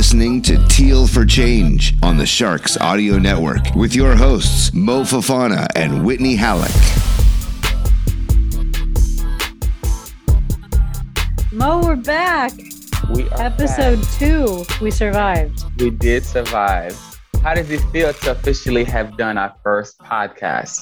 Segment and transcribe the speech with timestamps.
[0.00, 5.66] Listening to Teal for Change on the Sharks Audio Network with your hosts, Mo Fofana
[5.76, 6.70] and Whitney Halleck.
[11.52, 12.52] Mo, we're back.
[13.14, 14.18] We are Episode back.
[14.18, 14.64] two.
[14.80, 15.64] We survived.
[15.78, 16.98] We did survive.
[17.42, 20.80] How does it feel to officially have done our first podcast?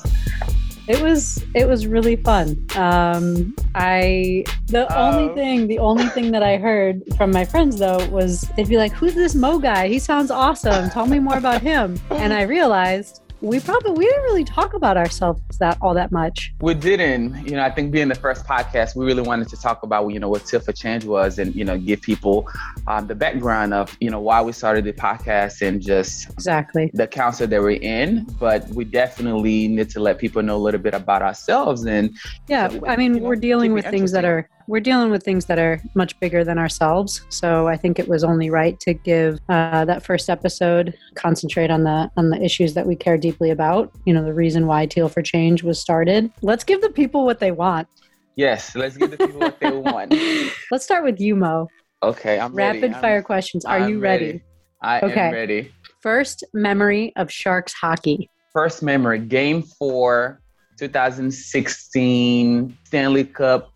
[0.88, 2.65] It was it was really fun.
[2.77, 5.34] Um, I the only Oh.
[5.34, 8.93] thing the only thing that I heard from my friends though was they'd be like,
[8.93, 9.88] "Who's this Mo guy?
[9.88, 10.88] He sounds awesome.
[10.90, 14.96] Tell me more about him." And I realized we probably we didn't really talk about
[14.96, 16.52] ourselves that all that much.
[16.60, 19.82] We didn't, you know, I think being the first podcast, we really wanted to talk
[19.82, 22.48] about, you know, what Teal for Change was and, you know, give people
[22.86, 26.90] um, the background of, you know, why we started the podcast and just Exactly.
[26.94, 28.26] the council that we're in.
[28.38, 32.16] But we definitely need to let people know a little bit about ourselves and
[32.48, 35.59] Yeah, So, I mean, we're dealing with things that are we're dealing with things that
[35.59, 37.23] are much bigger than ourselves.
[37.30, 41.85] So I think it was only right to give uh, that first episode concentrate on
[41.85, 43.91] the on the issues that we care deeply about.
[44.05, 46.30] You know, the reason why Teal for Change was started.
[46.43, 47.89] Let's give the people what they want.
[48.37, 50.15] yes, let's give the people what they want.
[50.71, 51.66] Let's start with you, Mo.
[52.02, 52.79] Okay, I'm ready.
[52.79, 53.65] Rapid I'm- fire questions.
[53.65, 54.43] Are I'm you ready?
[54.83, 55.21] I Okay.
[55.29, 55.73] am ready.
[56.02, 58.30] First memory of Sharks hockey.
[58.52, 60.41] first memory game four
[60.79, 63.73] 2016 stanley cup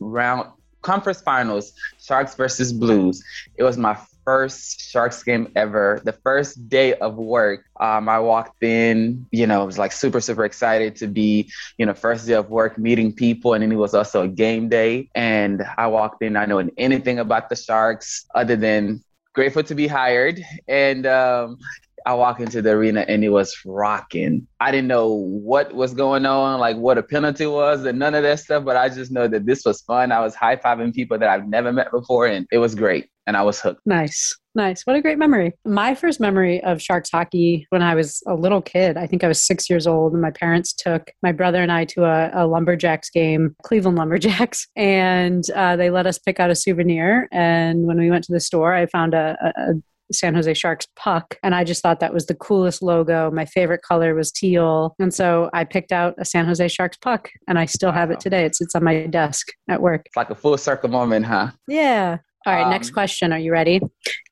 [0.00, 0.50] round
[0.82, 3.22] conference finals sharks versus blues.
[3.56, 6.00] It was my first sharks game ever.
[6.04, 10.20] The first day of work um, i walked in you know i was like super
[10.20, 13.76] super excited to be you know first day of work meeting people and then it
[13.76, 15.08] was also a game day.
[15.14, 19.02] And i walked in not knowing anything about the sharks other than
[19.38, 20.42] grateful to be hired.
[20.66, 21.58] And um,
[22.06, 24.46] I walk into the arena and it was rocking.
[24.60, 28.22] I didn't know what was going on, like what a penalty was, and none of
[28.22, 28.64] that stuff.
[28.64, 30.12] But I just know that this was fun.
[30.12, 33.08] I was high fiving people that I've never met before, and it was great.
[33.26, 33.82] And I was hooked.
[33.84, 34.34] Nice.
[34.54, 34.82] Nice.
[34.86, 35.52] What a great memory.
[35.64, 39.28] My first memory of Sharks hockey when I was a little kid, I think I
[39.28, 42.46] was six years old, and my parents took my brother and I to a, a
[42.46, 47.28] Lumberjacks game, Cleveland Lumberjacks, and uh, they let us pick out a souvenir.
[47.30, 49.74] And when we went to the store, I found a, a, a
[50.12, 51.36] San Jose Sharks puck.
[51.42, 53.30] And I just thought that was the coolest logo.
[53.30, 54.94] My favorite color was teal.
[54.98, 58.20] And so I picked out a San Jose Sharks puck and I still have it
[58.20, 58.44] today.
[58.44, 60.02] It sits on my desk at work.
[60.06, 61.50] It's like a full circle moment, huh?
[61.66, 62.18] Yeah.
[62.46, 62.70] All right.
[62.70, 63.32] next Um, question.
[63.32, 63.80] Are you ready?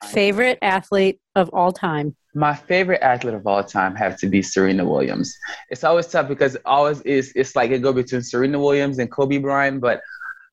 [0.05, 2.17] Favorite athlete of all time?
[2.35, 5.37] My favorite athlete of all time have to be Serena Williams.
[5.71, 9.39] It's always tough because always is it's like it go between Serena Williams and Kobe
[9.39, 10.03] Bryant, but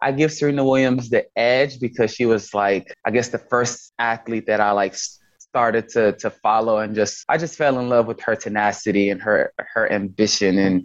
[0.03, 4.45] I give Serena Williams the edge because she was like I guess the first athlete
[4.47, 4.95] that I like
[5.39, 9.21] started to to follow and just I just fell in love with her tenacity and
[9.21, 10.75] her her ambition and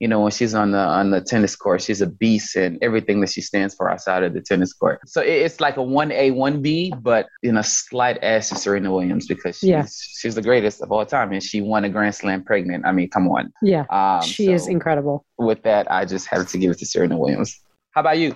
[0.00, 3.20] you know when she's on the on the tennis court she's a beast and everything
[3.20, 4.98] that she stands for outside of the tennis court.
[5.08, 9.26] So it, it's like a 1A 1B but in a slight edge to Serena Williams
[9.28, 9.86] because she's Yeah.
[10.20, 12.84] she's the greatest of all time and she won a grand slam pregnant.
[12.84, 13.52] I mean, come on.
[13.62, 13.84] Yeah.
[13.90, 15.24] Um, she is incredible.
[15.38, 17.50] with that I just have to give it to Serena Williams.
[17.92, 18.34] How about you?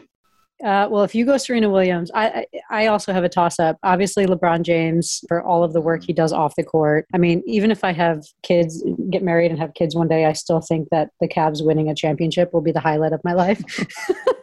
[0.65, 3.78] Uh, well, if you go Serena Williams, I, I also have a toss up.
[3.82, 7.06] Obviously, LeBron James for all of the work he does off the court.
[7.15, 10.32] I mean, even if I have kids, get married and have kids one day, I
[10.32, 13.62] still think that the Cavs winning a championship will be the highlight of my life.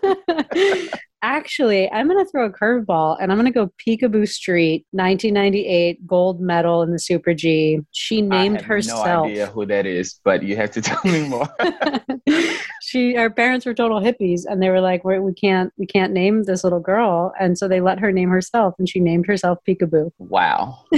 [1.23, 6.05] Actually, I'm going to throw a curveball and I'm going to go Peekaboo Street, 1998
[6.05, 7.79] gold medal in the Super G.
[7.91, 9.05] She named I have herself.
[9.05, 11.47] no idea who that is, but you have to tell me more.
[12.87, 16.13] she our parents were total hippies and they were like we we can't we can't
[16.13, 19.59] name this little girl and so they let her name herself and she named herself
[19.67, 20.79] peekaboo wow.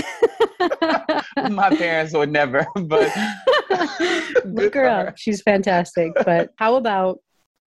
[1.49, 3.11] My parents would never, but
[4.45, 7.19] look Good her up she's fantastic but how about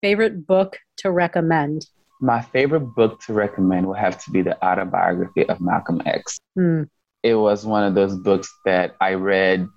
[0.01, 1.87] favorite book to recommend
[2.21, 6.37] My favorite book to recommend would have to be the autobiography of Malcolm X.
[6.55, 6.83] Hmm.
[7.23, 9.67] It was one of those books that I read,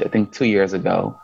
[0.00, 1.18] I think, two years ago,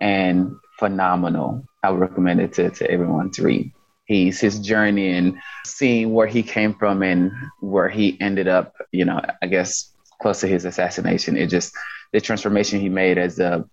[0.00, 1.64] and phenomenal.
[1.82, 3.72] I would recommend it to, to everyone to read.
[4.06, 9.04] He's his journey and seeing where he came from and where he ended up, you
[9.04, 11.36] know, I guess close to his assassination.
[11.36, 11.74] It just
[12.12, 13.64] the transformation he made as a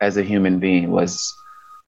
[0.00, 1.32] as a human being was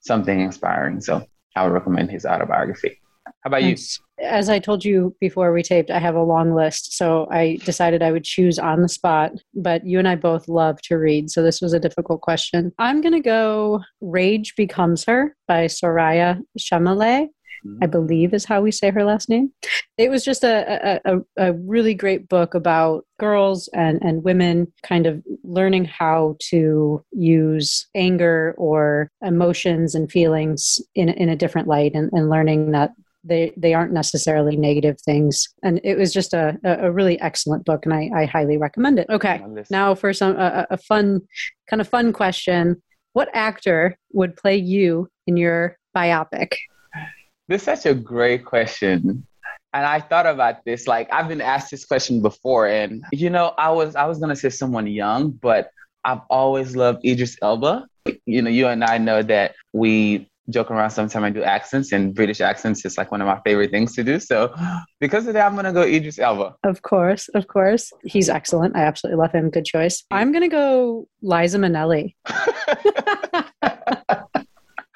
[0.00, 1.00] something inspiring.
[1.00, 1.26] So
[1.56, 3.00] I would recommend his autobiography.
[3.44, 3.76] How about you?
[4.20, 6.96] As I told you before we taped, I have a long list.
[6.96, 10.82] So I decided I would choose on the spot, but you and I both love
[10.82, 11.30] to read.
[11.30, 12.72] So this was a difficult question.
[12.78, 17.28] I'm going to go Rage Becomes Her by Soraya Chemaly.
[17.64, 17.90] I mm-hmm.
[17.90, 19.52] believe is how we say her last name.
[19.96, 25.06] It was just a, a, a, really great book about girls and, and women kind
[25.06, 31.92] of learning how to use anger or emotions and feelings in, in a different light
[31.94, 32.92] and, and learning that
[33.28, 35.48] they they aren't necessarily negative things.
[35.62, 39.06] And it was just a, a really excellent book and I, I highly recommend it.
[39.10, 39.42] Okay.
[39.70, 41.20] Now for some a, a fun
[41.68, 42.82] kind of fun question.
[43.12, 46.54] What actor would play you in your biopic?
[47.48, 49.26] This is such a great question.
[49.74, 53.54] And I thought about this, like I've been asked this question before, and you know,
[53.58, 55.70] I was I was gonna say someone young, but
[56.04, 57.86] I've always loved Idris Elba.
[58.24, 62.14] You know, you and I know that we joke around sometimes I do accents and
[62.14, 64.18] British accents is like one of my favorite things to do.
[64.18, 64.54] So
[65.00, 66.56] because of that, I'm gonna go Idris Elba.
[66.64, 67.92] Of course, of course.
[68.04, 68.76] He's excellent.
[68.76, 69.50] I absolutely love him.
[69.50, 70.04] Good choice.
[70.10, 72.14] I'm gonna go Liza Minnelli.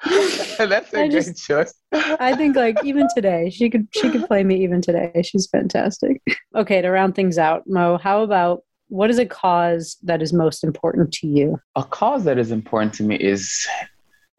[0.57, 1.73] That's a I great just, choice.
[1.93, 5.11] I think like even today, she could she could play me even today.
[5.23, 6.21] She's fantastic.
[6.55, 10.63] Okay, to round things out, Mo, how about what is a cause that is most
[10.63, 11.59] important to you?
[11.75, 13.65] A cause that is important to me is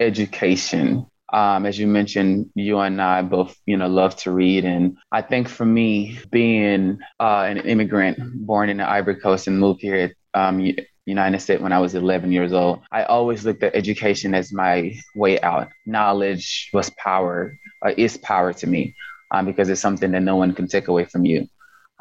[0.00, 1.06] education.
[1.32, 5.22] Um, as you mentioned, you and I both, you know, love to read, and I
[5.22, 10.14] think for me, being uh, an immigrant born in the Ivory Coast and moved here
[10.34, 10.60] um,
[11.06, 12.80] United States when I was 11 years old.
[12.90, 15.68] I always looked at education as my way out.
[15.86, 18.94] Knowledge was power, uh, is power to me,
[19.30, 21.48] um, because it's something that no one can take away from you.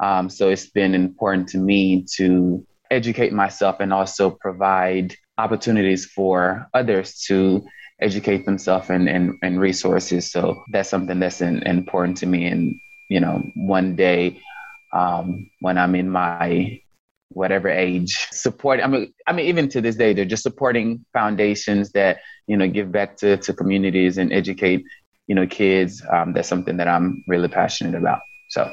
[0.00, 6.68] Um, so it's been important to me to educate myself and also provide opportunities for
[6.72, 7.64] others to
[8.00, 10.30] educate themselves and, and, and resources.
[10.30, 12.46] So that's something that's in, important to me.
[12.46, 14.40] And, you know, one day
[14.92, 16.80] um, when I'm in my
[17.34, 21.90] whatever age support i mean i mean even to this day they're just supporting foundations
[21.90, 24.84] that you know give back to, to communities and educate
[25.26, 28.72] you know kids um, that's something that i'm really passionate about so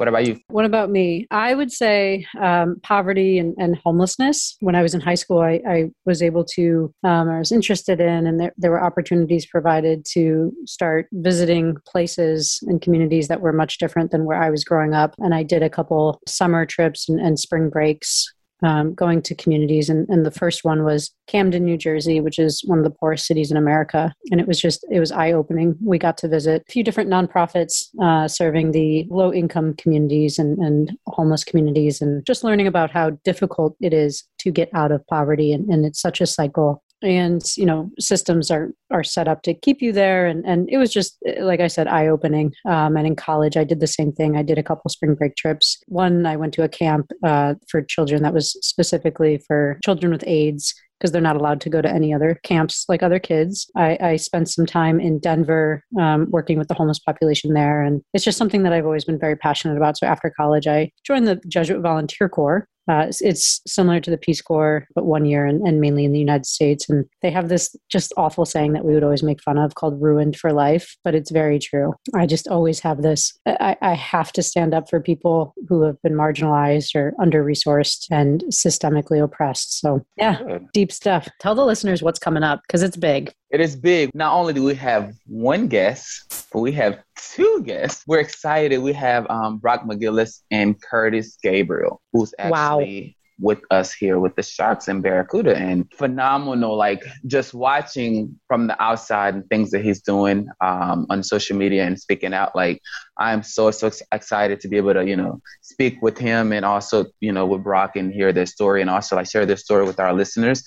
[0.00, 0.40] what about you?
[0.48, 1.26] What about me?
[1.30, 4.56] I would say um, poverty and, and, homelessness.
[4.60, 8.00] When I was in high school, I, I was able to, um, I was interested
[8.00, 13.52] in, and there, there were opportunities provided to start visiting places and communities that were
[13.52, 15.14] much different than where I was growing up.
[15.18, 18.32] And I did a couple summer trips and, and spring breaks
[18.62, 19.88] um, going to communities.
[19.88, 23.26] And, and the first one was Camden, New Jersey, which is one of the poorest
[23.26, 24.12] cities in America.
[24.30, 25.76] And it was just, it was eye opening.
[25.82, 30.58] We got to visit a few different nonprofits uh, serving the low income communities and,
[30.58, 35.06] and homeless communities and just learning about how difficult it is to get out of
[35.06, 35.52] poverty.
[35.52, 39.54] And, and it's such a cycle and you know systems are are set up to
[39.54, 40.26] keep you there.
[40.26, 43.64] And and it was just like i said eye opening um, and in college i
[43.64, 44.36] did the same thing.
[44.36, 45.78] I did a couple spring break trips.
[45.86, 50.24] One i went to a camp uh, for children that was specifically for children with
[50.26, 53.70] aids because they're not allowed to go to any other camps like other kids.
[53.74, 58.02] I, I spent some time in Denver um, working with the homeless population there, and
[58.12, 59.96] it's just something that I've always been very passionate about.
[59.96, 64.42] So after college, I joined the Jesuit Volunteer Corps, uh, it's, similar to the Peace
[64.42, 66.88] Corps, but one year and, and, mainly in the United States.
[66.88, 70.02] And they have this just awful saying that we would always make fun of called
[70.02, 71.94] ruined for life, but it's very true.
[72.14, 73.38] I just always have this.
[73.46, 78.06] I, I have to stand up for people who have been marginalized or under resourced
[78.10, 79.80] and systemically oppressed.
[79.80, 80.66] So, yeah, Good.
[80.72, 81.28] deep stuff.
[81.38, 83.32] Tell the listeners what's coming up because it's big.
[83.50, 84.10] It is big.
[84.14, 88.04] Not only do we have one guest, we have two guests.
[88.06, 88.78] We're excited.
[88.78, 93.48] We have um, Brock McGillis and Curtis Gabriel, who's actually wow.
[93.52, 95.56] with us here with the Sharks and Barracuda.
[95.56, 101.22] And phenomenal, like just watching from the outside and things that he's doing um, on
[101.22, 102.56] social media and speaking out.
[102.56, 102.80] Like
[103.16, 107.06] I'm so, so excited to be able to, you know, speak with him and also,
[107.20, 110.00] you know, with Brock and hear their story and also like share their story with
[110.00, 110.64] our listeners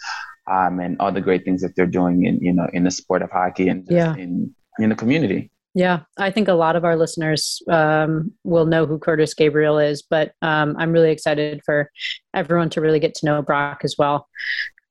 [0.50, 3.22] um, and all the great things that they're doing in you know in the sport
[3.22, 4.16] of hockey and yeah.
[4.16, 5.50] in in the community.
[5.76, 10.04] Yeah, I think a lot of our listeners um, will know who Curtis Gabriel is,
[10.04, 11.90] but um, I'm really excited for
[12.36, 14.28] everyone to really get to know Brock as well.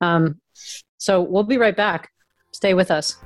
[0.00, 0.40] Um,
[0.98, 2.10] so we'll be right back.
[2.52, 3.16] Stay with us.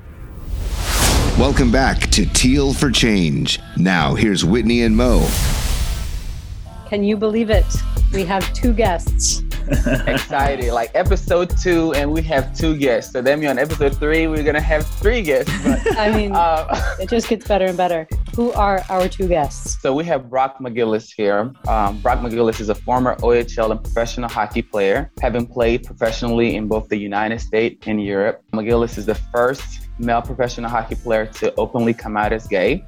[1.38, 3.58] Welcome back to Teal for Change.
[3.76, 5.26] Now, here's Whitney and Mo.
[6.88, 7.66] Can you believe it?
[8.12, 9.42] We have two guests.
[10.06, 10.72] Excited.
[10.72, 13.12] Like episode two, and we have two guests.
[13.12, 15.52] So then on episode three, we're gonna have three guests.
[15.64, 18.06] But, I mean, uh, it just gets better and better.
[18.34, 19.80] Who are our two guests?
[19.80, 21.52] So we have Brock McGillis here.
[21.68, 26.68] Um, Brock McGillis is a former OHL and professional hockey player, having played professionally in
[26.68, 28.42] both the United States and Europe.
[28.52, 32.84] McGillis is the first male professional hockey player to openly come out as gay.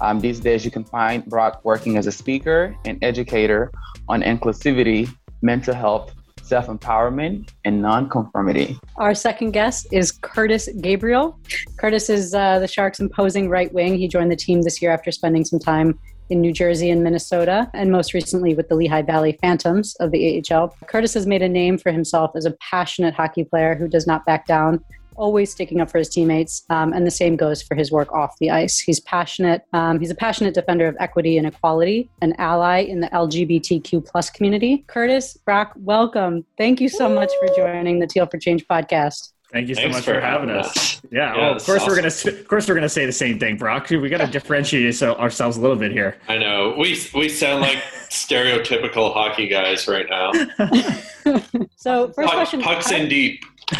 [0.00, 3.70] Um, these days, you can find Brock working as a speaker and educator
[4.08, 6.14] on inclusivity, mental health,
[6.50, 8.76] self empowerment, and nonconformity.
[8.96, 11.38] Our second guest is Curtis Gabriel.
[11.78, 13.96] Curtis is uh, the Sharks' imposing right wing.
[13.96, 17.70] He joined the team this year after spending some time in New Jersey and Minnesota,
[17.72, 20.76] and most recently with the Lehigh Valley Phantoms of the AHL.
[20.86, 24.24] Curtis has made a name for himself as a passionate hockey player who does not
[24.26, 24.84] back down
[25.16, 26.64] always sticking up for his teammates.
[26.70, 28.78] Um, and the same goes for his work off the ice.
[28.78, 29.62] He's passionate.
[29.72, 34.30] Um, he's a passionate defender of equity and equality, an ally in the LGBTQ plus
[34.30, 34.84] community.
[34.86, 36.44] Curtis Brock, welcome.
[36.56, 39.32] Thank you so much for joining the Teal for Change podcast.
[39.52, 40.76] Thank you so Thanks much for, for having us.
[40.76, 41.02] us.
[41.10, 41.88] Yeah, yeah well, of course awesome.
[41.88, 43.90] we're gonna of course we're gonna say the same thing, Brock.
[43.90, 46.16] We got to differentiate so ourselves a little bit here.
[46.28, 47.78] I know we we sound like
[48.08, 50.30] stereotypical hockey guys right now.
[51.76, 53.42] so first Puck, question: pucks in deep.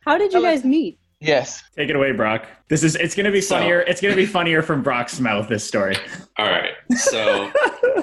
[0.00, 0.98] How did you guys meet?
[1.20, 1.62] Yes.
[1.76, 2.46] Take it away, Brock.
[2.68, 3.84] This is it's gonna be funnier.
[3.84, 5.96] So, it's gonna be funnier from Brock's mouth, this story.
[6.38, 6.72] All right.
[6.96, 7.52] So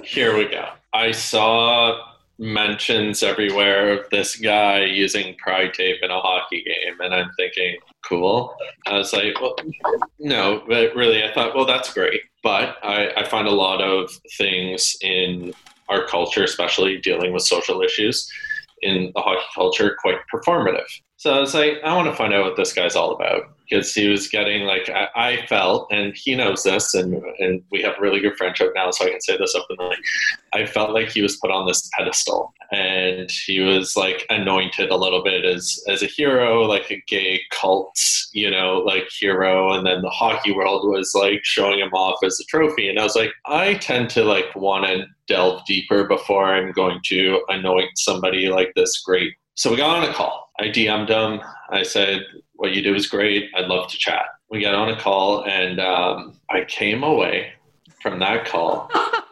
[0.03, 0.69] here we go.
[0.93, 7.13] I saw mentions everywhere of this guy using pride tape in a hockey game and
[7.13, 7.77] I'm thinking,
[8.08, 8.56] cool.
[8.88, 9.56] I was like, well
[10.20, 12.22] no, but really I thought, well that's great.
[12.44, 15.54] But I, I find a lot of things in
[15.89, 18.30] our culture, especially dealing with social issues,
[18.82, 20.88] in the hockey culture quite performative.
[21.17, 23.93] So I was like, I want to find out what this guy's all about because
[23.93, 27.98] he was getting like I, I, felt, and he knows this, and and we have
[27.98, 29.95] a really good friendship now, so I can say this openly.
[30.53, 34.98] I felt like he was put on this pedestal, and he was like anointed a
[34.98, 37.98] little bit as as a hero, like a gay cult,
[38.34, 42.39] you know, like hero, and then the hockey world was like showing him off as
[42.39, 46.45] a trophy, and I was like, I tend to like want to delve deeper before
[46.45, 49.34] I'm going to anoint somebody like this great.
[49.55, 50.45] So we got on a call.
[50.59, 51.41] I DM'd him.
[51.69, 52.21] I said,
[52.53, 53.50] What you do is great.
[53.55, 54.25] I'd love to chat.
[54.50, 57.53] We got on a call, and um, I came away
[58.01, 58.89] from that call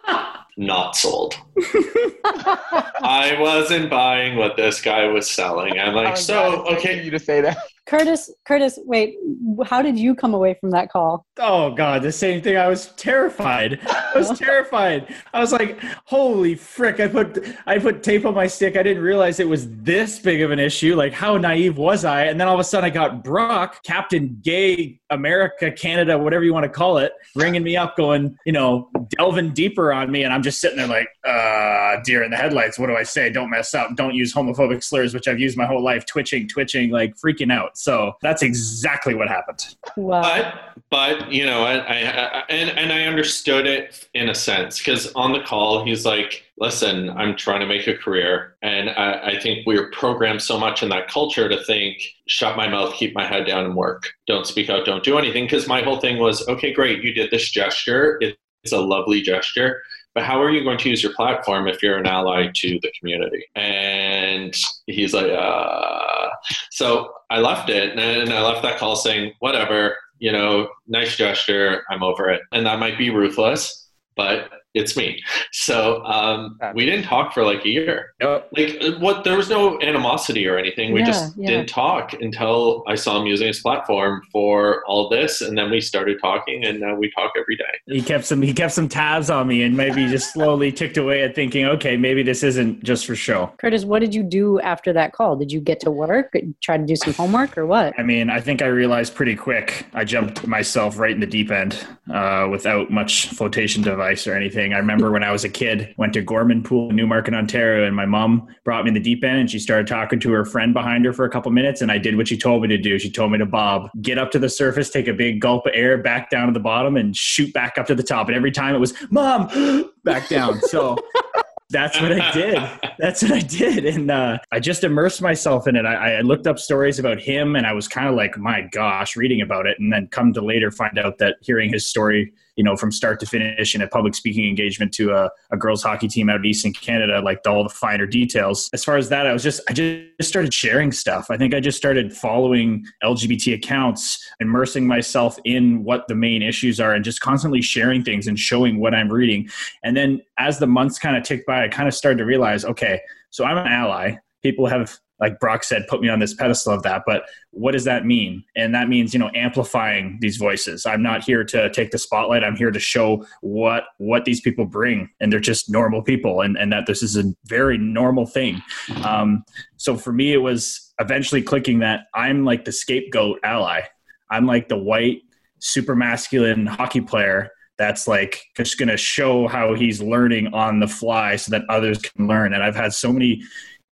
[0.57, 1.35] not sold.
[1.55, 5.79] I wasn't buying what this guy was selling.
[5.79, 7.57] I'm like, so okay, you to say that.
[7.85, 9.17] Curtis, Curtis, wait,
[9.65, 11.25] how did you come away from that call?
[11.37, 12.55] Oh God, the same thing.
[12.55, 13.79] I was terrified.
[13.87, 15.13] I was terrified.
[15.33, 17.01] I was like, holy frick!
[17.01, 18.77] I put I put tape on my stick.
[18.77, 20.95] I didn't realize it was this big of an issue.
[20.95, 22.23] Like, how naive was I?
[22.23, 26.53] And then all of a sudden, I got Brock, Captain Gay America, Canada, whatever you
[26.53, 30.33] want to call it, ringing me up, going, you know, delving deeper on me, and
[30.33, 32.79] I'm just sitting there like, uh, deer in the headlights.
[32.79, 33.29] What do I say?
[33.29, 33.95] Don't mess up.
[33.95, 36.05] Don't use homophobic slurs, which I've used my whole life.
[36.05, 37.72] Twitching, twitching, like freaking out.
[37.73, 39.75] So that's exactly what happened.
[39.95, 40.21] Wow.
[40.21, 44.77] But, but you know, I, I, I and and I understood it in a sense
[44.77, 49.33] because on the call he's like, "Listen, I'm trying to make a career, and I,
[49.33, 53.13] I think we're programmed so much in that culture to think, shut my mouth, keep
[53.15, 54.13] my head down, and work.
[54.27, 57.31] Don't speak out, don't do anything." Because my whole thing was, okay, great, you did
[57.31, 58.19] this gesture.
[58.21, 59.81] It's a lovely gesture
[60.13, 62.91] but how are you going to use your platform if you're an ally to the
[62.97, 63.45] community?
[63.55, 64.55] And
[64.87, 66.29] he's like, uh.
[66.71, 71.83] so I left it and I left that call saying, whatever, you know, nice gesture,
[71.89, 72.41] I'm over it.
[72.51, 75.21] And that might be ruthless, but it's me.
[75.51, 78.13] So um, we didn't talk for like a year.
[78.21, 78.49] Yep.
[78.57, 79.23] Like what?
[79.23, 80.93] There was no animosity or anything.
[80.93, 81.47] We yeah, just yeah.
[81.47, 85.79] didn't talk until I saw him using his platform for all this, and then we
[85.79, 87.63] started talking, and now we talk every day.
[87.85, 88.41] He kept some.
[88.41, 91.95] He kept some tabs on me, and maybe just slowly ticked away at thinking, okay,
[91.95, 93.51] maybe this isn't just for show.
[93.59, 95.35] Curtis, what did you do after that call?
[95.35, 96.35] Did you get to work?
[96.61, 97.93] Try to do some homework, or what?
[97.99, 99.85] I mean, I think I realized pretty quick.
[99.93, 104.62] I jumped myself right in the deep end uh, without much flotation device or anything
[104.71, 107.95] I remember when I was a kid, went to Gorman Pool in Newmarket, Ontario, and
[107.95, 110.73] my mom brought me in the deep end and she started talking to her friend
[110.73, 111.81] behind her for a couple minutes.
[111.81, 112.99] And I did what she told me to do.
[112.99, 115.71] She told me to bob, get up to the surface, take a big gulp of
[115.73, 118.27] air back down to the bottom, and shoot back up to the top.
[118.27, 120.61] And every time it was, Mom, back down.
[120.61, 120.95] So
[121.73, 122.59] that's what I did.
[122.99, 123.85] That's what I did.
[123.85, 125.85] And uh, I just immersed myself in it.
[125.85, 129.17] I, I, looked up stories about him and I was kind of like, my gosh,
[129.17, 129.79] reading about it.
[129.79, 133.19] And then come to later find out that hearing his story you know, from start
[133.19, 136.65] to finish in a public speaking engagement to a, a girls hockey team out east
[136.65, 138.69] in Canada, like all the finer details.
[138.73, 141.27] As far as that, I was just, I just started sharing stuff.
[141.29, 146.79] I think I just started following LGBT accounts, immersing myself in what the main issues
[146.79, 149.49] are and just constantly sharing things and showing what I'm reading.
[149.83, 152.65] And then as the months kind of ticked by, I kind of started to realize,
[152.65, 154.17] okay, so I'm an ally.
[154.43, 157.03] People have like Brock said, put me on this pedestal of that.
[157.05, 158.43] But what does that mean?
[158.57, 160.85] And that means, you know, amplifying these voices.
[160.85, 162.43] I'm not here to take the spotlight.
[162.43, 165.09] I'm here to show what what these people bring.
[165.21, 168.61] And they're just normal people and, and that this is a very normal thing.
[169.05, 169.45] Um,
[169.77, 173.83] so for me, it was eventually clicking that I'm like the scapegoat ally.
[174.29, 175.21] I'm like the white
[175.59, 180.87] super masculine hockey player that's like just going to show how he's learning on the
[180.87, 182.53] fly so that others can learn.
[182.53, 183.41] And I've had so many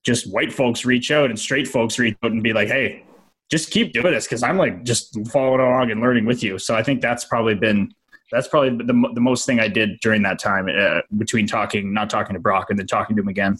[0.04, 3.04] just white folks reach out and straight folks reach out and be like, hey,
[3.50, 6.58] just keep doing this because I'm like just following along and learning with you.
[6.58, 7.92] So I think that's probably been
[8.32, 12.08] that's probably the, the most thing I did during that time uh, between talking, not
[12.08, 13.56] talking to Brock, and then talking to him again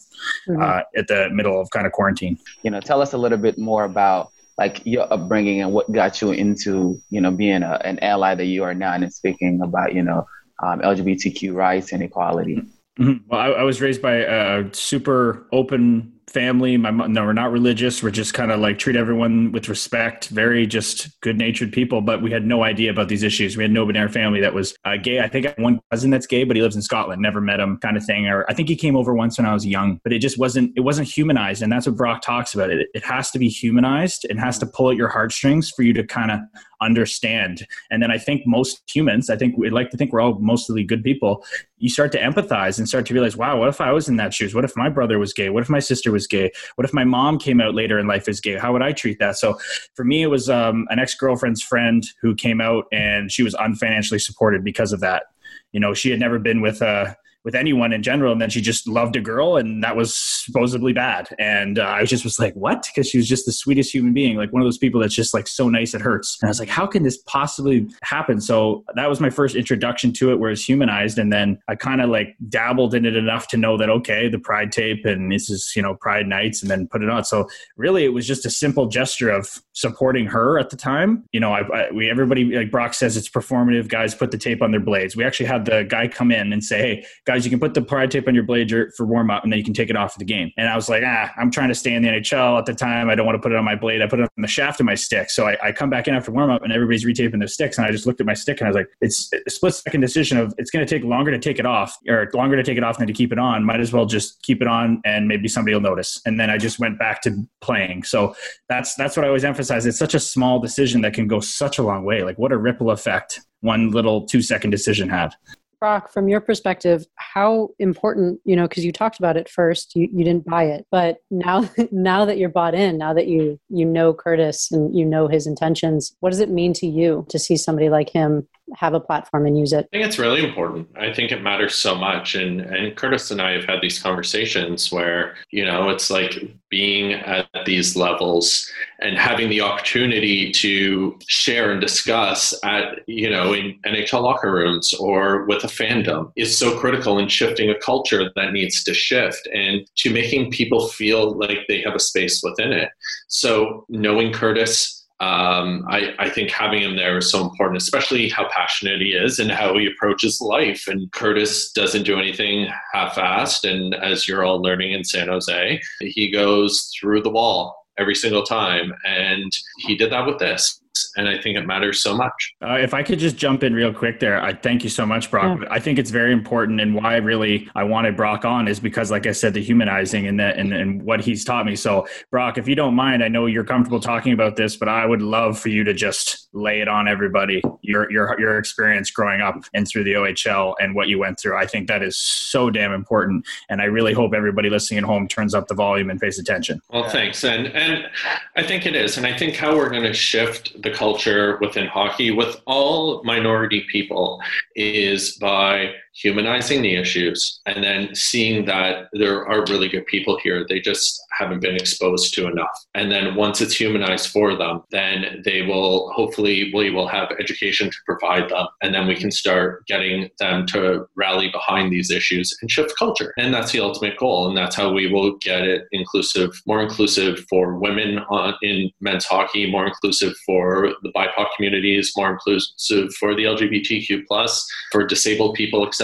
[0.49, 0.63] mm-hmm.
[0.63, 2.39] uh, at the middle of kind of quarantine.
[2.63, 6.21] You know, tell us a little bit more about like your upbringing and what got
[6.21, 9.95] you into you know being a, an ally that you are now and speaking about
[9.95, 10.27] you know
[10.63, 12.63] um, LGBTQ rights and equality.
[12.99, 13.29] Mm-hmm.
[13.29, 16.77] Well, I, I, was raised by a super open family.
[16.77, 18.03] My mom, no, we're not religious.
[18.03, 20.29] We're just kind of like treat everyone with respect.
[20.29, 22.01] Very just good natured people.
[22.01, 23.57] But we had no idea about these issues.
[23.57, 25.21] We had nobody in our family that was uh, gay.
[25.21, 27.21] I think I have one cousin that's gay, but he lives in Scotland.
[27.21, 28.27] Never met him, kind of thing.
[28.27, 30.73] Or I think he came over once when I was young, but it just wasn't.
[30.77, 32.71] It wasn't humanized, and that's what Brock talks about.
[32.71, 34.25] It it has to be humanized.
[34.31, 36.41] It has to pull at your heartstrings for you to kind of
[36.81, 37.67] understand.
[37.91, 40.85] And then I think most humans, I think we like to think we're all mostly
[40.85, 41.45] good people.
[41.79, 44.35] You start to empathize and start to realize, wow, what if I was in that
[44.35, 44.55] shoes?
[44.55, 45.51] What if my brother was gay?
[45.51, 46.51] What if my sister was gay?
[46.77, 48.57] What if my mom came out later in life as gay?
[48.59, 49.37] How would I treat that?
[49.37, 49.59] So
[49.95, 53.55] for me, it was um, an ex girlfriend's friend who came out and she was
[53.55, 55.25] unfinancially supported because of that.
[55.73, 58.33] You know, she had never been with a with anyone in general.
[58.33, 61.29] And then she just loved a girl, and that was supposedly bad.
[61.39, 62.87] And uh, I just was like, what?
[62.87, 65.33] Because she was just the sweetest human being, like one of those people that's just
[65.33, 66.39] like so nice it hurts.
[66.41, 68.41] And I was like, how can this possibly happen?
[68.41, 71.19] So that was my first introduction to it, where it's humanized.
[71.19, 74.39] And then I kind of like dabbled in it enough to know that okay, the
[74.39, 77.25] Pride tape, and this is you know Pride nights, and then put it on.
[77.25, 81.25] So really, it was just a simple gesture of supporting her at the time.
[81.33, 83.89] You know, I, I we everybody like Brock says it's performative.
[83.89, 85.17] Guys put the tape on their blades.
[85.17, 87.81] We actually had the guy come in and say, hey guys, you can put the
[87.81, 90.15] pride tape on your blade for warm up and then you can take it off
[90.15, 90.51] for the game.
[90.57, 93.09] And I was like, ah, I'm trying to stay in the NHL at the time.
[93.09, 94.03] I don't want to put it on my blade.
[94.03, 95.31] I put it on the shaft of my stick.
[95.31, 97.79] So I, I come back in after warm up and everybody's retaping their sticks.
[97.79, 100.01] And I just looked at my stick and I was like, it's a split second
[100.01, 102.77] decision of it's going to take longer to take it off or longer to take
[102.77, 103.65] it off than to keep it on.
[103.65, 106.21] Might as well just keep it on and maybe somebody will notice.
[106.27, 108.03] And then I just went back to playing.
[108.03, 108.35] So
[108.69, 109.87] that's, that's what I always emphasize.
[109.87, 112.25] It's such a small decision that can go such a long way.
[112.25, 115.35] Like what a ripple effect one little two second decision had.
[115.81, 120.09] Brock, from your perspective, how important, you know, because you talked about it first, you,
[120.13, 123.87] you didn't buy it, but now now that you're bought in, now that you you
[123.87, 127.57] know Curtis and you know his intentions, what does it mean to you to see
[127.57, 129.89] somebody like him have a platform and use it?
[129.93, 130.89] I think it's really important.
[130.97, 132.35] I think it matters so much.
[132.35, 137.15] And and Curtis and I have had these conversations where, you know, it's like being
[137.15, 143.79] at these levels and having the opportunity to share and discuss at, you know, in
[143.87, 148.53] NHL locker rooms or with a fandom is so critical in shifting a culture that
[148.53, 152.91] needs to shift and to making people feel like they have a space within it.
[153.29, 158.49] So knowing Curtis um, I, I, think having him there is so important, especially how
[158.49, 160.89] passionate he is and how he approaches life.
[160.89, 163.71] And Curtis doesn't do anything half-assed.
[163.71, 168.43] And as you're all learning in San Jose, he goes through the wall every single
[168.43, 168.93] time.
[169.05, 170.81] And he did that with this
[171.17, 172.55] and I think it matters so much.
[172.63, 175.31] Uh, if I could just jump in real quick there, I thank you so much,
[175.31, 175.61] Brock.
[175.61, 175.69] Yeah.
[175.71, 179.27] I think it's very important, and why really I wanted Brock on is because, like
[179.27, 181.77] I said, the humanizing and that and, and what he's taught me.
[181.77, 185.07] So, Brock, if you don't mind, I know you're comfortable talking about this, but I
[185.07, 189.41] would love for you to just lay it on everybody your your your experience growing
[189.41, 191.57] up and through the OHL and what you went through.
[191.57, 195.29] I think that is so damn important, and I really hope everybody listening at home
[195.29, 196.81] turns up the volume and pays attention.
[196.91, 198.09] Well, thanks, and and
[198.57, 201.87] I think it is, and I think how we're going to shift the culture within
[201.87, 204.41] hockey with all minority people
[204.75, 210.65] is by humanizing the issues and then seeing that there are really good people here.
[210.69, 212.87] They just haven't been exposed to enough.
[212.95, 217.91] And then once it's humanized for them, then they will hopefully we will have education
[217.91, 218.67] to provide them.
[218.83, 223.33] And then we can start getting them to rally behind these issues and shift culture.
[223.39, 224.49] And that's the ultimate goal.
[224.49, 229.25] And that's how we will get it inclusive, more inclusive for women on, in men's
[229.25, 235.55] hockey, more inclusive for the BIPOC communities, more inclusive for the LGBTQ plus, for disabled
[235.55, 236.00] people, etc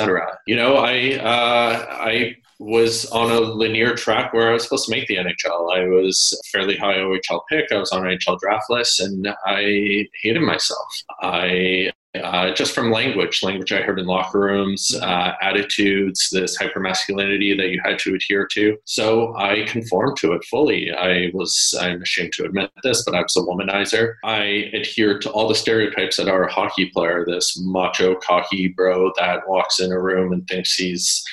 [0.46, 4.90] you know, I uh, I was on a linear track where I was supposed to
[4.90, 5.76] make the NHL.
[5.76, 7.70] I was a fairly high OHL pick.
[7.70, 10.88] I was on NHL draft list, and I hated myself.
[11.20, 17.56] I uh, just from language, language I heard in locker rooms, uh, attitudes, this hypermasculinity
[17.56, 18.76] that you had to adhere to.
[18.84, 20.92] So I conformed to it fully.
[20.92, 24.14] I was, I'm ashamed to admit this, but I was a womanizer.
[24.24, 29.12] I adhered to all the stereotypes that are a hockey player, this macho, cocky bro
[29.18, 31.24] that walks in a room and thinks he's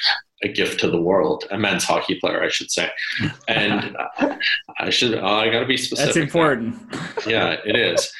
[0.44, 2.90] a gift to the world, a men's hockey player, I should say.
[3.48, 3.96] And
[4.80, 6.14] I should, oh, I got to be specific.
[6.14, 6.76] That's important.
[7.28, 8.12] yeah, it is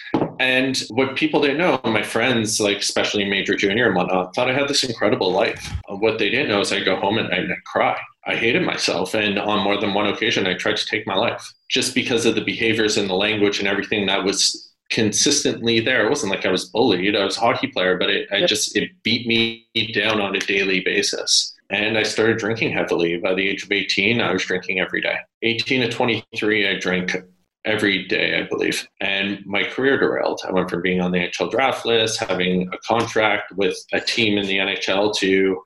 [0.44, 4.54] And what people didn't know, my friends, like especially major junior and whatnot, thought I
[4.54, 5.72] had this incredible life.
[5.90, 7.98] Uh, what they didn't know is I'd go home at night and I'd cry.
[8.28, 9.16] I hated myself.
[9.16, 12.36] And on more than one occasion, I tried to take my life just because of
[12.36, 16.06] the behaviors and the language and everything that was consistently there.
[16.06, 17.16] It wasn't like I was bullied.
[17.16, 20.40] I was a hockey player, but it, I just, it beat me down on a
[20.40, 21.56] daily basis.
[21.70, 23.16] And I started drinking heavily.
[23.16, 25.16] By the age of 18, I was drinking every day.
[25.42, 27.16] 18 to 23, I drank
[27.66, 28.88] every day, I believe.
[29.00, 30.42] And my career derailed.
[30.48, 34.38] I went from being on the NHL draft list, having a contract with a team
[34.38, 35.62] in the NHL, to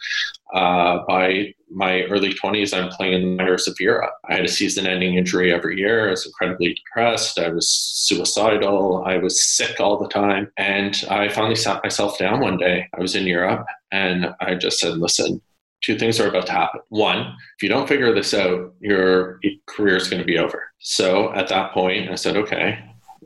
[0.54, 4.14] uh, by my early 20s, I'm playing in the minors of Europe.
[4.30, 6.08] I had a season ending injury every year.
[6.08, 7.38] I was incredibly depressed.
[7.38, 9.04] I was suicidal.
[9.06, 10.50] I was sick all the time.
[10.58, 12.88] And I finally sat myself down one day.
[12.98, 15.42] I was in Europe and I just said, listen,
[15.82, 16.82] two things are about to happen.
[16.90, 17.20] One,
[17.58, 20.64] if you don't figure this out, your career is going to be over.
[20.80, 22.80] So at that point, I said, okay,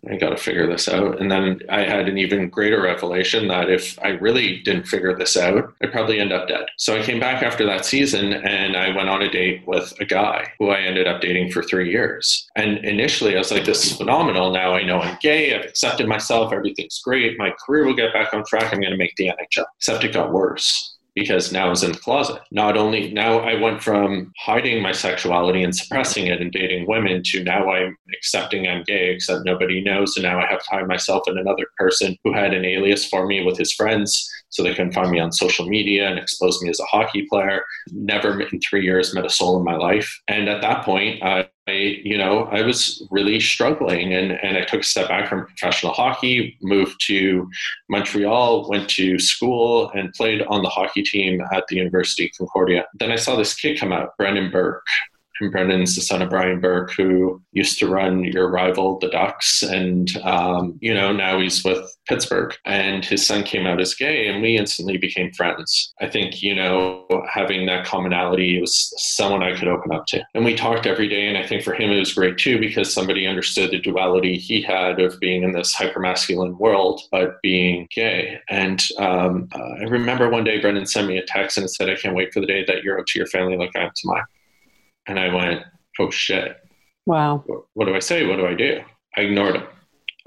[0.09, 1.21] I got to figure this out.
[1.21, 5.37] And then I had an even greater revelation that if I really didn't figure this
[5.37, 6.65] out, I'd probably end up dead.
[6.77, 10.05] So I came back after that season and I went on a date with a
[10.05, 12.49] guy who I ended up dating for three years.
[12.55, 14.51] And initially I was like, this is phenomenal.
[14.51, 15.55] Now I know I'm gay.
[15.55, 16.51] I've accepted myself.
[16.51, 17.37] Everything's great.
[17.37, 18.73] My career will get back on track.
[18.73, 19.65] I'm going to make the NHL.
[19.77, 22.41] Except it got worse because now I was in the closet.
[22.51, 27.21] Not only now I went from hiding my sexuality and suppressing it and dating women
[27.25, 30.15] to now I'm accepting I'm gay, except nobody knows.
[30.15, 33.27] And now I have to hide myself in another person who had an alias for
[33.27, 36.69] me with his friends so they can find me on social media and expose me
[36.69, 37.63] as a hockey player.
[37.91, 40.21] Never in three years met a soul in my life.
[40.27, 44.81] And at that point, I, you know, I was really struggling and, and I took
[44.81, 47.49] a step back from professional hockey, moved to
[47.89, 52.85] Montreal, went to school and played on the hockey team at the University of Concordia.
[52.99, 54.83] Then I saw this kid come out, Brendan Burke,
[55.41, 59.63] and Brendan's the son of Brian Burke, who used to run your rival, the Ducks,
[59.63, 62.53] and um, you know now he's with Pittsburgh.
[62.65, 65.93] And his son came out as gay, and we instantly became friends.
[65.99, 70.45] I think you know having that commonality was someone I could open up to, and
[70.45, 71.27] we talked every day.
[71.27, 74.61] And I think for him it was great too because somebody understood the duality he
[74.61, 78.39] had of being in this hypermasculine world but being gay.
[78.49, 81.95] And um, uh, I remember one day Brendan sent me a text and said, "I
[81.95, 84.07] can't wait for the day that you're up to your family like I am to
[84.07, 84.23] mine."
[85.07, 85.63] And I went,
[85.99, 86.57] oh shit.
[87.05, 87.43] Wow.
[87.73, 88.25] What, do I say?
[88.25, 88.81] What do I do?
[89.17, 89.63] I ignored him.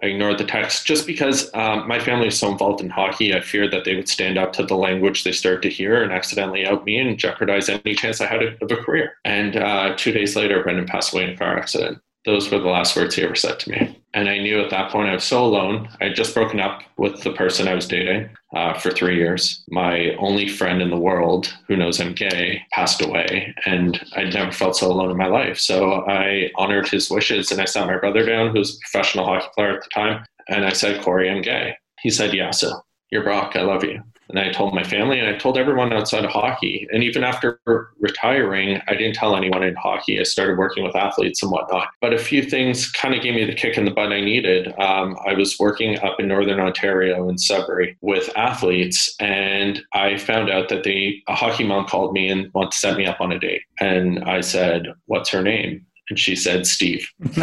[0.03, 3.33] I ignored the text just because um, my family is so involved in hockey.
[3.33, 6.13] I feared that they would stand up to the language they started to hear and
[6.13, 9.15] accidentally out me and jeopardize any chance I had of a career.
[9.25, 11.99] And uh, two days later, Brendan passed away in a car accident.
[12.25, 14.01] Those were the last words he ever said to me.
[14.15, 15.89] And I knew at that point I was so alone.
[16.01, 19.63] I had just broken up with the person I was dating uh, for three years.
[19.69, 24.53] My only friend in the world who knows I'm gay passed away, and I'd never
[24.53, 25.59] felt so alone in my life.
[25.59, 29.27] So I honored his wishes and I sat my brother down, who was a professional
[29.27, 31.77] hockey player at the time, and I said, Corey, I'm gay.
[32.01, 33.57] He said, Yeah, so you're Brock.
[33.57, 34.03] I love you.
[34.29, 36.87] And I told my family and I told everyone outside of hockey.
[36.93, 37.61] And even after
[37.99, 40.19] retiring, I didn't tell anyone in hockey.
[40.19, 41.89] I started working with athletes and whatnot.
[42.01, 44.69] But a few things kind of gave me the kick in the butt I needed.
[44.81, 50.51] Um, I was working up in Northern Ontario in Sudbury with athletes, and I found
[50.51, 53.33] out that they, a hockey mom called me and wanted to set me up on
[53.33, 53.63] a date.
[53.81, 55.87] And I said, What's her name?
[56.11, 57.11] And she said, Steve.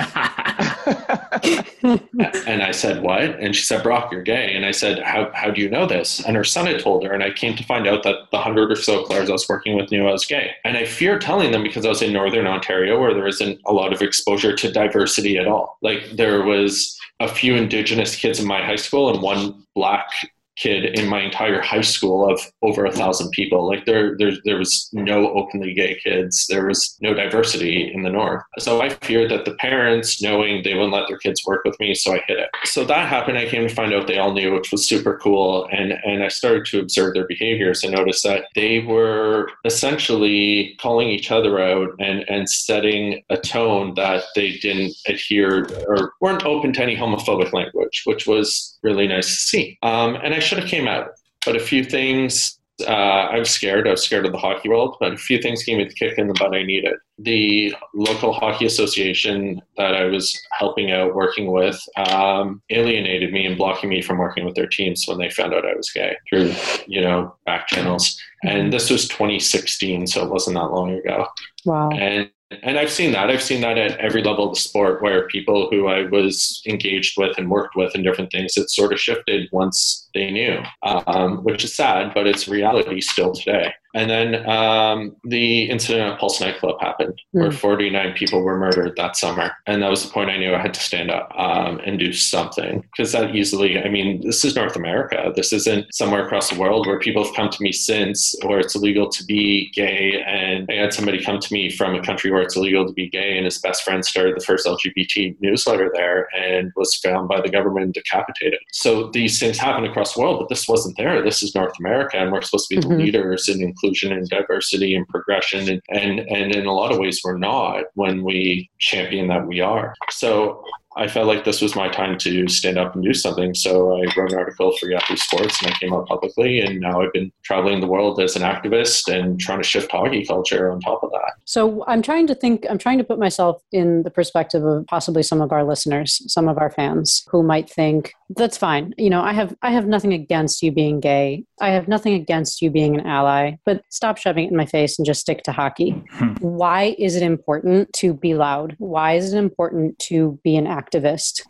[1.84, 3.22] and I said, What?
[3.40, 4.54] And she said, Brock, you're gay.
[4.56, 6.24] And I said, how, how do you know this?
[6.26, 7.12] And her son had told her.
[7.12, 9.76] And I came to find out that the hundred or so players I was working
[9.76, 10.52] with knew I was gay.
[10.64, 13.74] And I feared telling them because I was in Northern Ontario where there isn't a
[13.74, 15.78] lot of exposure to diversity at all.
[15.82, 20.10] Like there was a few Indigenous kids in my high school and one black
[20.58, 23.68] kid in my entire high school of over a thousand people.
[23.68, 26.48] Like there, there, there was no openly gay kids.
[26.48, 28.44] There was no diversity in the north.
[28.60, 31.96] So I feared that the parents, knowing they wouldn't let their kids work with me,
[31.96, 32.50] so I hid it.
[32.66, 33.38] So that happened.
[33.38, 35.68] I came to find out they all knew, which was super cool.
[35.72, 41.10] And and I started to observe their behaviors and notice that they were essentially calling
[41.10, 46.74] each other out and and setting a tone that they didn't adhere or weren't open
[46.74, 49.78] to any homophobic language, which was really nice to see.
[49.84, 51.12] Um, and I should have came out,
[51.46, 52.58] but a few things.
[52.88, 53.88] Uh, I was scared.
[53.88, 56.18] I was scared of the hockey world, but a few things gave me the kick
[56.18, 56.96] in the butt I needed.
[57.20, 63.56] The local hockey association that I was helping out, working with, um, alienated me and
[63.56, 66.56] blocking me from working with their teams when they found out I was gay through,
[66.88, 68.20] you know, back channels.
[68.44, 71.28] And this was 2016, so it wasn't that long ago.
[71.66, 71.92] Wow.
[71.92, 72.32] And
[72.64, 73.30] and I've seen that.
[73.30, 77.18] I've seen that at every level of the sport where people who I was engaged
[77.18, 81.44] with and worked with and different things, it sort of shifted once they knew, um,
[81.44, 83.74] which is sad, but it's reality still today.
[83.94, 87.42] And then um, the incident at Pulse nightclub happened, mm.
[87.42, 90.60] where 49 people were murdered that summer, and that was the point I knew I
[90.60, 93.80] had to stand up um, and do something because that easily.
[93.82, 95.32] I mean, this is North America.
[95.36, 98.76] This isn't somewhere across the world where people have come to me since, or it's
[98.76, 100.24] illegal to be gay.
[100.26, 103.10] And I had somebody come to me from a country where it's illegal to be
[103.10, 107.42] gay, and his best friend started the first LGBT newsletter there and was found by
[107.42, 108.60] the government and decapitated.
[108.72, 111.22] So these things happen across the world, but this wasn't there.
[111.22, 112.98] This is North America, and we're supposed to be mm-hmm.
[112.98, 115.70] the leaders in inclusion and diversity and progression.
[115.70, 119.60] And, and, and in a lot of ways, we're not when we champion that we
[119.62, 119.94] are.
[120.10, 120.64] So
[120.98, 123.54] I felt like this was my time to stand up and do something.
[123.56, 126.60] So I wrote an article for Yahoo Sports and I came out publicly.
[126.60, 130.26] And now I've been traveling the world as an activist and trying to shift hockey
[130.26, 131.34] culture on top of that.
[131.46, 135.24] So I'm trying to think, I'm trying to put myself in the perspective of possibly
[135.24, 138.94] some of our listeners, some of our fans who might think, that's fine.
[138.98, 141.44] You know, I have I have nothing against you being gay.
[141.60, 144.98] I have nothing against you being an ally, but stop shoving it in my face
[144.98, 146.02] and just stick to hockey.
[146.12, 146.34] Hmm.
[146.40, 148.76] Why is it important to be loud?
[148.80, 150.81] Why is it important to be an activist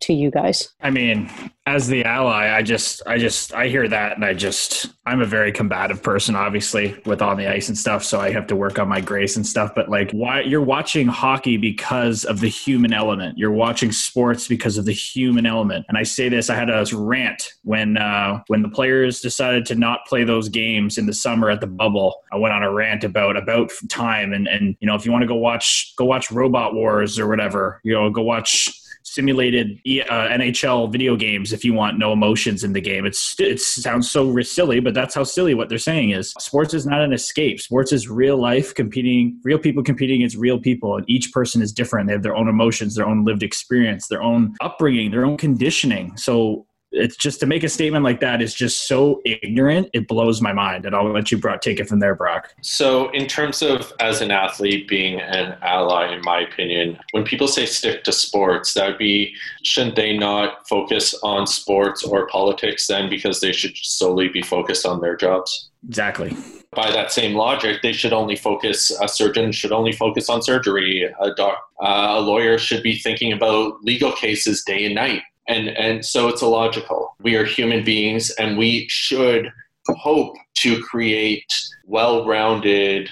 [0.01, 0.69] to you guys?
[0.81, 1.29] I mean,
[1.67, 5.25] as the ally, I just I just I hear that and I just I'm a
[5.25, 8.79] very combative person obviously with on the ice and stuff, so I have to work
[8.79, 12.93] on my grace and stuff, but like why you're watching hockey because of the human
[12.93, 13.37] element.
[13.37, 15.85] You're watching sports because of the human element.
[15.87, 19.75] And I say this I had a rant when uh, when the players decided to
[19.75, 22.23] not play those games in the summer at the bubble.
[22.33, 25.21] I went on a rant about about time and and you know if you want
[25.21, 30.29] to go watch go watch Robot Wars or whatever, you know go watch simulated uh,
[30.29, 33.05] NHL video games if you want no emotions in the game.
[33.05, 36.31] It's it sounds so silly, but that's how silly what they're saying is.
[36.39, 37.59] Sports is not an escape.
[37.59, 41.71] Sports is real life competing, real people competing against real people, and each person is
[41.71, 42.07] different.
[42.07, 46.15] They have their own emotions, their own lived experience, their own upbringing, their own conditioning.
[46.17, 49.89] So it's just to make a statement like that is just so ignorant.
[49.93, 50.85] It blows my mind.
[50.85, 52.53] And I'll let you Brock, take it from there, Brock.
[52.61, 57.47] So, in terms of as an athlete being an ally, in my opinion, when people
[57.47, 62.87] say stick to sports, that would be shouldn't they not focus on sports or politics
[62.87, 65.69] then because they should solely be focused on their jobs?
[65.87, 66.35] Exactly.
[66.73, 68.91] By that same logic, they should only focus.
[69.01, 71.03] A surgeon should only focus on surgery.
[71.03, 75.69] A doc, uh, a lawyer should be thinking about legal cases day and night and
[75.69, 77.15] and so it's illogical.
[77.21, 79.51] We are human beings and we should
[79.87, 81.51] hope to create
[81.85, 83.09] well-rounded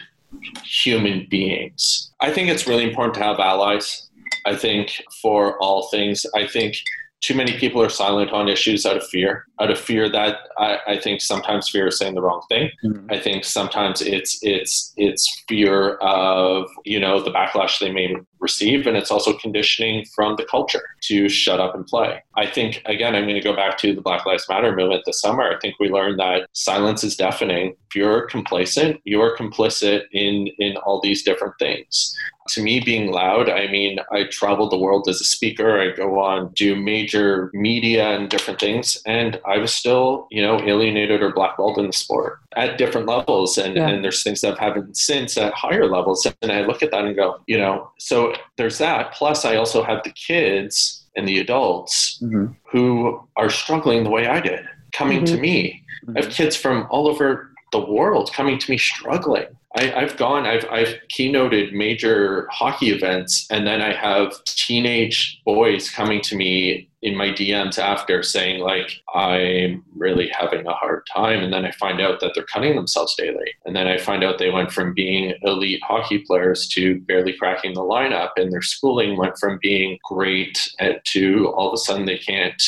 [0.64, 2.12] human beings.
[2.22, 4.10] I think it's really important to have allies
[4.46, 6.26] i think for all things.
[6.36, 6.76] I think
[7.22, 10.80] too many people are silent on issues out of fear out of fear that I,
[10.88, 12.72] I think sometimes fear is saying the wrong thing.
[12.84, 13.12] Mm-hmm.
[13.12, 18.88] i think sometimes it's it's it's fear of you know the backlash they may receive
[18.88, 22.24] and it's also conditioning from the culture to shut up and play.
[22.36, 25.22] I think again i'm going to go back to the black lives matter movement this
[25.22, 25.44] summer.
[25.44, 27.76] I think we learned that silence is deafening.
[27.90, 32.16] If you're complacent you're complicit in in all these different things.
[32.50, 35.80] To me being loud i mean i travel the world as a speaker.
[35.80, 40.60] I go on do major media and different things and i was still you know
[40.62, 43.58] alienated or blackballed in the sport at different levels.
[43.58, 43.88] And, yeah.
[43.88, 46.28] and there's things that have happened since at higher levels.
[46.42, 49.14] And i look at that and go you know so there's that.
[49.14, 52.54] Plus i also have the kids and the adults mm-hmm.
[52.72, 55.36] who are struggling the way i did coming mm-hmm.
[55.36, 55.84] to me
[56.16, 59.48] i have kids from all over the world coming to me struggling.
[59.78, 65.92] I, have gone, I've, I've keynoted major hockey events, and then I have teenage boys
[65.92, 71.44] coming to me in my DMs after saying, like, I'm really having a hard time.
[71.44, 73.54] And then I find out that they're cutting themselves daily.
[73.66, 77.74] And then I find out they went from being elite hockey players to barely cracking
[77.74, 82.06] the lineup, and their schooling went from being great at, to all of a sudden
[82.06, 82.62] they can't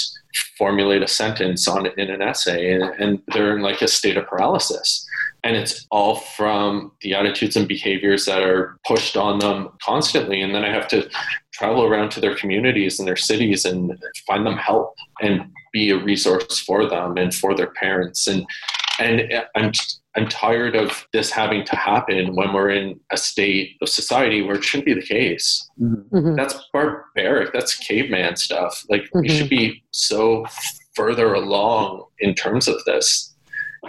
[0.58, 4.26] formulate a sentence on in an essay and, and they're in like a state of
[4.28, 5.06] paralysis
[5.44, 10.56] and it's all from the attitudes and behaviors that are pushed on them constantly and
[10.56, 11.10] then i have to
[11.62, 13.96] travel around to their communities and their cities and
[14.26, 18.44] find them help and be a resource for them and for their parents and
[19.00, 19.72] and i'm
[20.16, 24.56] i'm tired of this having to happen when we're in a state of society where
[24.56, 26.18] it shouldn't be the case mm-hmm.
[26.18, 26.36] mm-hmm.
[26.36, 29.22] that's barbaric that's caveman stuff like mm-hmm.
[29.22, 30.44] we should be so
[30.96, 33.36] further along in terms of this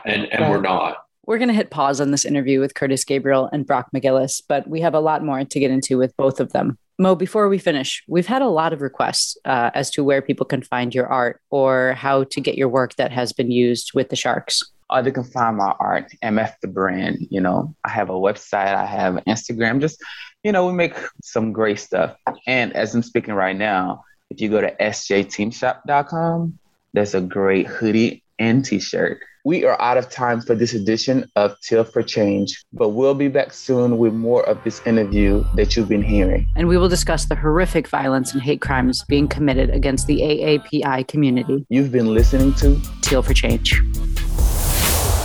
[0.04, 3.48] and and we're not we're going to hit pause on this interview with Curtis Gabriel
[3.52, 6.50] and Brock McGillis, but we have a lot more to get into with both of
[6.52, 6.76] them.
[6.98, 10.46] Mo, before we finish, we've had a lot of requests uh, as to where people
[10.46, 14.10] can find your art or how to get your work that has been used with
[14.10, 14.62] the Sharks.
[14.90, 17.26] Oh, they can find my art, MF the brand.
[17.30, 19.80] You know, I have a website, I have Instagram.
[19.80, 19.98] Just,
[20.42, 22.14] you know, we make some great stuff.
[22.46, 26.58] And as I'm speaking right now, if you go to sjteamshop.com,
[26.92, 29.20] there's a great hoodie and t-shirt.
[29.44, 33.26] We are out of time for this edition of Teal for Change, but we'll be
[33.26, 36.46] back soon with more of this interview that you've been hearing.
[36.54, 41.08] And we will discuss the horrific violence and hate crimes being committed against the AAPI
[41.08, 41.66] community.
[41.70, 43.82] You've been listening to Teal for Change.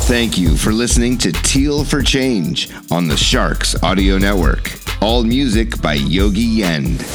[0.08, 4.80] Thank you for listening to Teal for Change on the Sharks Audio Network.
[5.00, 7.06] All music by Yogi Yend.